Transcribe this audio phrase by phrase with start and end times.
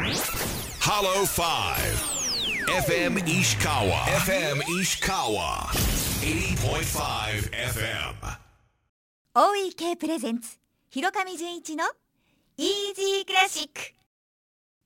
[0.00, 1.44] Hollow 5
[2.88, 4.00] FM Ishikawa.
[4.24, 5.68] FM Ishikawa.
[6.24, 8.14] 80.5 FM
[9.34, 10.56] OEK プレゼンツ
[10.88, 11.84] 広上純一の
[12.56, 13.92] イージークラシック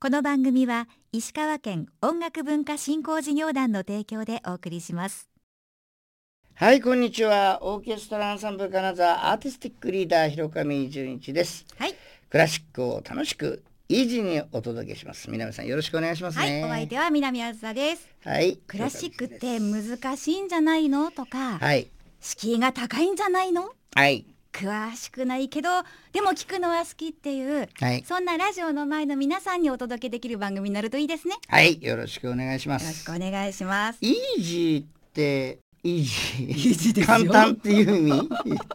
[0.01, 5.31] この番組は石川県音楽文化振興事業団の提供でお送りします。
[6.55, 7.61] はい、こんにちは。
[7.63, 11.67] オーケストラアンサンブル金沢アーティスティックリーダー広上純一です。
[11.79, 11.95] はい。
[12.29, 15.31] クラシックを楽しくイージーにお届けします。
[15.31, 16.65] 南さんよろしくお願いしますはい、ね。
[16.65, 18.57] お相手は南あずさですはい。
[18.67, 21.89] クラシックって難しいんじゃないのとか、はい。
[22.19, 23.69] 敷居が高いんじゃないの？
[23.95, 24.25] はい。
[24.55, 25.69] 詳しくないけど
[26.13, 28.03] でも聞くのは好きっていうはい。
[28.07, 31.83] そんなラジオの前の皆さんにお届けできる番組になるといいですねはい。
[31.83, 32.85] よろしくお願いします。
[32.85, 37.05] よろしくお願いしますイージーってイージー。
[37.05, 38.29] 簡単っていう意味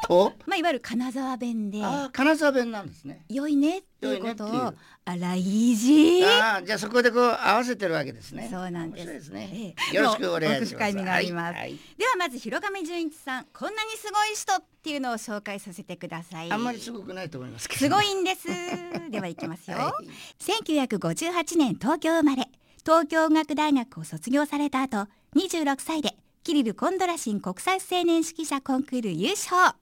[0.08, 1.82] と、 まあいわゆる金沢弁で。
[2.14, 3.26] 金沢弁なんですね。
[3.28, 4.74] 良いねっていうことを
[5.06, 8.48] あらイージーああ、じゃあそこでこう合わせてるわけですね。
[8.52, 9.08] そうなんです。
[9.08, 9.50] ですね。
[9.52, 9.96] ええ。
[9.96, 10.84] よろしくお願いします。
[10.84, 11.22] はいは
[11.66, 11.80] い。
[11.98, 16.52] ではまず広上純一さんこんなにすごい人っていうのを紹介させてください。
[16.52, 17.80] あんまりすごくないと思いますけど。
[17.80, 18.48] すごいんです。
[19.10, 20.08] ではいきますよ、はい。
[20.44, 22.48] 1958年東京生まれ。
[22.86, 29.76] 東京音楽大学を卒業された後26歳でキリル・コンドラシン国際青年指揮者コンクール優勝。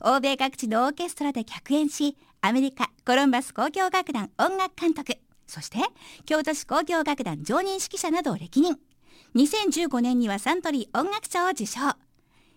[0.00, 5.16] 欧米各地のオーケストラで客演しアメリカコロンバス交響楽団音楽監督。
[5.46, 5.78] そして
[6.26, 8.78] 京都市交響楽団常任指揮者などを歴任。
[9.36, 11.80] 2015年にはサントリー音楽賞を受賞。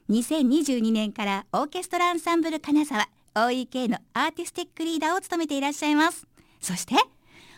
[0.10, 3.08] 2022年からオーケストラアンサンブル金沢。
[3.36, 6.26] OEK のアーティスティックリーダーを務めていらっしゃいます。
[6.62, 6.96] そして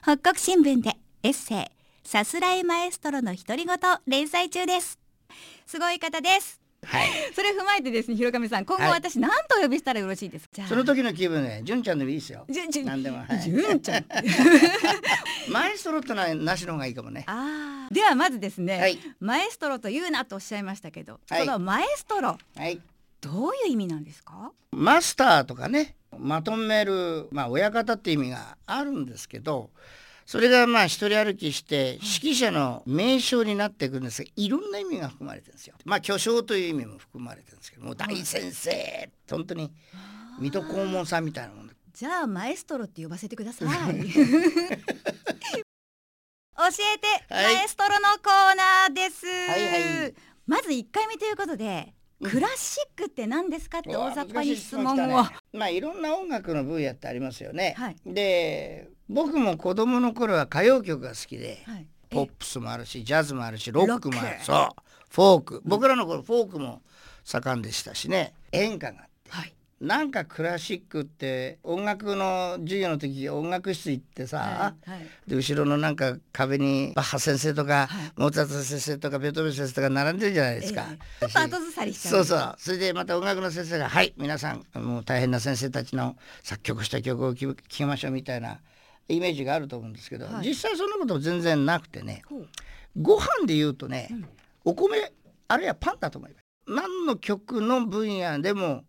[0.01, 1.65] 北国新聞でエッセイ
[2.07, 5.06] さすらいマエストロの独り言連載中です。
[5.65, 7.07] すごい方ですはい。
[7.35, 10.65] それ踏まえてですね広上さん今後はい私何とお呼びしたらよろしいですか？
[10.67, 12.45] その時の気分ね、純ちゃんでもいいですよ。
[12.49, 13.17] じゅじゅ何でも。
[13.17, 14.05] はいじゅんちゃん
[15.49, 17.23] マエストロってのはなしの方がいいかもね。
[17.27, 22.81] あーではまずですね、はいマエストロというなとおっしゃいましたけど、はいそのマエストロはい。
[23.21, 24.51] どういう意味なんですか？
[24.71, 29.71] マスターとかね、まとめる、まあ親方って意味があるんですけど、
[30.27, 32.01] それがまあ一人歩きして指
[32.33, 35.75] 揮者の名称になっていくんですが、いろんな意味が含まれてるんですよ。
[35.85, 39.71] まあ巨匠という意味も含まれてるんですけど、もう大先生、本当に
[40.39, 43.69] 水戸黄門さんみたいなもんじゃあマエストロって呼ばせてください。
[43.89, 43.99] 教え
[46.99, 47.55] て、はい。
[47.55, 49.67] マエストロのコーナーです、はい
[50.01, 50.13] はい。
[50.45, 55.23] まず1回目ということで、うんクラシックって何ですかって大雑把に質問を、
[55.53, 57.75] まあいろんな音楽の分野ってありますよね。
[57.77, 57.95] はい。
[58.05, 61.87] で僕も子供の頃は歌謡曲が好きで、はい。
[62.09, 64.37] ポップスもあるしジャズもあるしロックもある。
[64.41, 64.67] そう。
[65.09, 65.61] フォーク。
[65.65, 66.81] 僕らの頃フォークも
[67.23, 68.33] 盛んでしたしね。
[68.51, 69.31] 演歌があって。
[69.31, 75.07] はいなんかクラシックって音楽の授業の時音楽室行ってさ、はいはい。
[75.27, 78.11] で後ろのなんか壁にバッハ先生とか、はい。
[78.15, 80.87] モーツァルト先生とかベートーベン先生とか並んでるじゃないですか。
[80.89, 80.97] ええ。
[81.19, 82.55] ちょっと後ずさりしちゃそうそう。
[82.57, 88.59] それでまた音楽の先生が「はい皆さんもう大変な先生たちの作曲した曲を聴きましょう」みたいな
[89.07, 90.47] イメージがあると思うんですけど、はい。
[90.47, 92.23] 実際そんなこと全然なくてね
[92.99, 94.25] ご飯で言うとね、うん。
[94.65, 95.11] お米
[95.47, 96.43] あるいはパンだと思います。
[96.65, 98.83] 何の曲の分野でも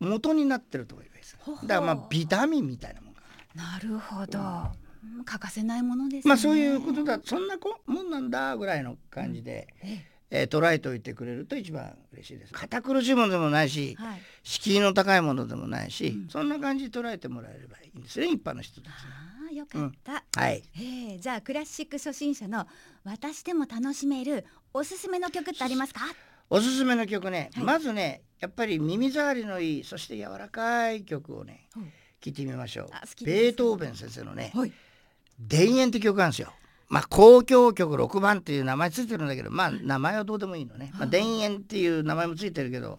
[0.00, 1.36] 元になってると思います。
[1.66, 3.20] だからまあビタミンみたいなもんか
[3.54, 3.72] な。
[3.72, 4.38] なるほど、
[5.18, 5.24] うん。
[5.24, 6.28] 欠かせないものですね。
[6.28, 7.20] まあそういうことだ。
[7.24, 10.44] そんなこもんなんだぐらいの感じで、ええ。
[10.44, 12.52] ー捉えておいてくれると一番嬉しいです。
[12.52, 14.20] 堅苦しいものでもないし、えはい。
[14.44, 16.28] 敷居の高いものでもないし、うん。
[16.28, 20.62] そんな感じで捉えてもらえればいいんですね一般の人たちああよかった、はい。
[20.78, 22.66] ええじゃあクラシック初心者の
[23.02, 26.02] 私でも楽しめるおすすめの曲ってありますか？
[26.50, 27.64] おすすめの曲ね、はい。
[27.64, 33.24] まずねやっぱり耳障りのいいそして柔らかい曲をねうん聴いてみましょう。
[33.24, 34.72] ベートーベン先生のねはい
[35.48, 36.52] 「田園」って曲があるんですよ。
[36.88, 42.98] まあ交響曲6番っていう名前ついてるんだけどまあ名前はどうでもいいのね、まあ、田園っていう名前もついてるけど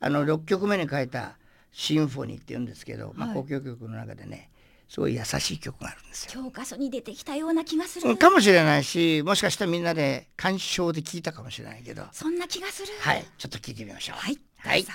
[0.00, 1.36] あの6曲目に書いた
[1.72, 3.38] シンフォニーって言うんですけど、まあ、はい。
[3.38, 4.50] 交響曲の中でね
[4.88, 6.42] すごい優しい曲があるんですよ。
[6.42, 8.08] 教科書に出てきたような気がする。
[8.08, 12.04] うんかもしれないしもしかしたらみんなで鑑賞で聞いたかもしれないけど。
[12.12, 12.92] そんな気がする。
[13.00, 14.16] はいちょっと聞いてみましょう。
[14.18, 14.82] はいはい。
[14.82, 14.92] どうぞ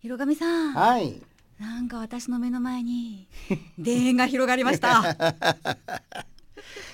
[0.00, 1.22] 広上さん、はい。
[1.60, 3.28] なんか私の目の前に
[3.82, 5.16] 田園が広がりました。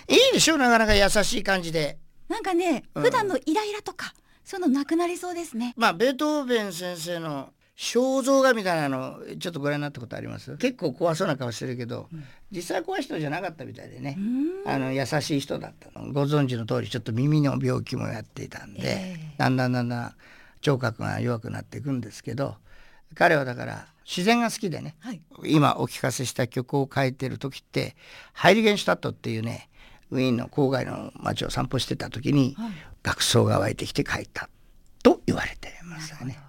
[0.09, 1.99] いいでしょなかなか優しい感じで。
[2.29, 3.03] なんかね、うん。
[3.03, 4.13] 普段のイライラとか
[4.45, 5.73] そういうのなくなりそうですね。
[5.77, 10.57] まあベートーベン先生の肖像画みたいなのちょっとご覧になったことあります？
[10.57, 12.09] 結構怖そうな顔してるけど、
[12.51, 14.17] 実際怖い人じゃなかったみたいでね。
[14.19, 14.69] う、ん。
[14.69, 16.13] あの優しい人だったの。
[16.13, 19.35] ご存知の通りちょっと耳の病気もやっていたんで、ええ。
[19.39, 20.15] だんだんだんだん
[20.61, 22.57] 聴覚が弱くなっていくんですけど、
[23.15, 27.95] 彼はだから自然が好きでね、はい今お聴かせした曲を書いてる時って
[28.33, 29.69] ハイリゲンシュタットっていうね
[30.11, 32.71] ウィーンの郊外の街を散歩してた時に、はい
[33.05, 34.51] 学想が湧いてきて書いた
[35.05, 35.78] と言われて。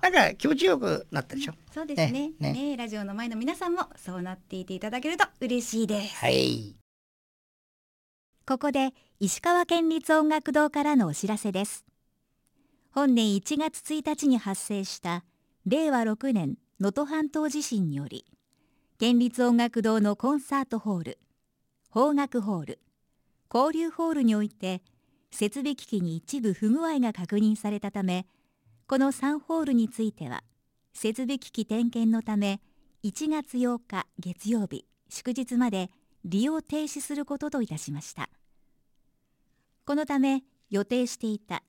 [0.02, 1.54] なんか気持ちよくなったでしょ？
[1.74, 2.32] そうですね。
[2.40, 2.78] ねね。
[2.78, 6.16] ラジオの前の皆さんもそうなっていていただけると嬉しいです。
[6.18, 6.76] はい。
[8.46, 11.86] ここで石川県立音楽堂からのお知らせです。
[12.92, 15.24] 本年1月1日に発生した
[15.66, 18.26] 令和6年能登半島地震により
[18.98, 21.20] 県立音楽堂のコンサートホール
[21.94, 22.80] 邦楽ホール
[23.54, 24.82] 交流ホールにおいて
[25.30, 28.26] 設備機器に一部不具合が確認されたため
[28.90, 30.44] この3ホールについては
[30.96, 32.60] 設備機器点検のため
[33.04, 35.92] 1月8日月曜日祝日まで
[36.26, 38.30] 利用停止することといたしました。
[39.86, 40.42] このため
[40.72, 41.62] 予定していた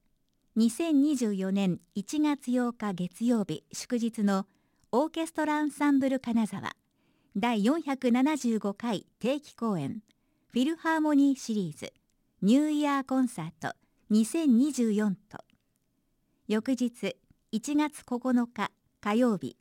[0.56, 4.46] 2024年1月8日月曜日祝日の
[4.90, 6.72] オーケストラアンサンブル金沢
[7.36, 10.02] 第475回定期公演
[10.48, 11.92] フィルハーモニーシリーズ
[12.40, 13.74] ニューイヤーコンサート
[14.10, 15.49] 2024と
[16.50, 17.14] 翌日
[17.52, 19.56] 1月9日火曜日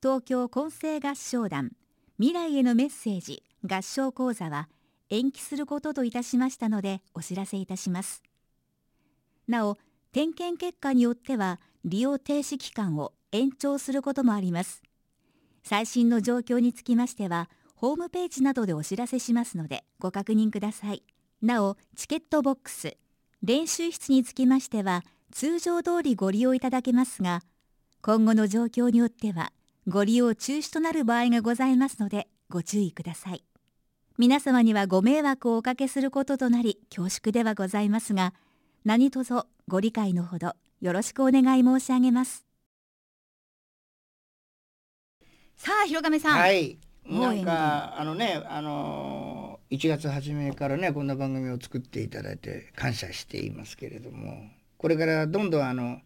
[0.00, 1.72] 東京混声合唱団
[2.16, 4.68] 未来へのメッセージ合唱講座は
[5.10, 8.22] 延期することといたしましたのでお知らせいたします。
[9.48, 9.76] なお
[10.12, 14.80] 点検結果によっては利用停止期間を延長することもあります。
[15.64, 21.02] 最新の状況につきましてはホームページなどでお知らせしますのでご確認ください。
[21.42, 22.96] なおチケットボックス
[23.42, 27.40] 練習室につきましては通常通りご利用いただけますが
[28.02, 29.52] 今後の状況によっては
[29.88, 33.42] ご利用中止となる場合がございますのでご注意ください。
[34.18, 38.34] 皆様にはご迷惑をおかけすることとなり恐縮ではございますが
[38.84, 39.34] 何卒
[39.66, 40.52] ご理解のほど
[40.82, 42.44] よろしくお願い申し上げます。
[45.56, 46.78] さあ広亀さん、はい。
[47.04, 54.50] もうなんかあのねあのー1月初めからねこんな番組を作っていただいて感謝していますけれども
[54.82, 56.00] これからどんどんあの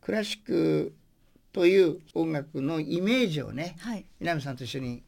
[0.00, 0.94] クラシック
[1.52, 4.06] という音楽のイメージをねはい。
[4.20, 5.02] 南さんと一緒に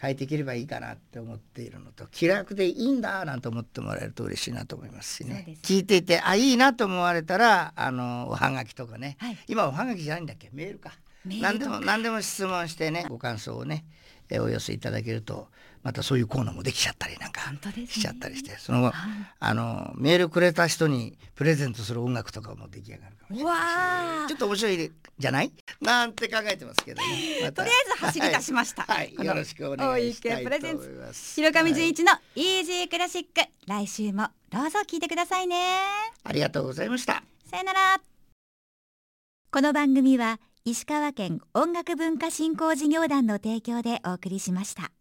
[0.00, 5.44] 変えていければいいかなって思っているのと気楽でいいんだなんて思ってもらえると嬉しいなと思いますしね。
[5.46, 9.38] そうです聞いていてあいいなと思われたらあのおはがきとかね、はい。
[9.48, 10.50] 今おはがきじゃないんだっけ？
[10.52, 10.92] メールか。
[11.24, 13.84] 何でも何でも質問してねご感想をね
[14.30, 15.48] えお寄せいただけると
[15.82, 17.40] またそういうコーナーもできちゃったりなんか
[17.88, 18.94] しちゃったりしてその後、はい。
[19.38, 25.52] あのメールくれた人にプレゼントする音楽とかも出来上がるかもしれわないちょっと面白いじゃない？
[25.80, 27.08] なんて考えてますけどね、
[27.42, 27.52] また。
[27.52, 28.82] とりあえず走り出しました。
[28.82, 31.34] はい、このよろしくお願いします。
[31.34, 35.56] 広上純はい一のイージークラシック、来週もどうぞ聞いてくださいね。
[36.24, 37.22] ありがとうございました。
[37.50, 38.00] さよなら。
[39.50, 44.92] この番組は石川県音楽文化振興事業団の提供でお送りしました